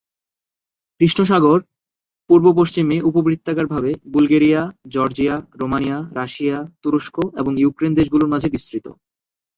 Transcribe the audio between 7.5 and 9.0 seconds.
Ukraine দেশগুলোর মাঝে বিস্তৃত।